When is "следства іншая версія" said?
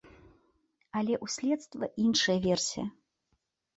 1.35-2.87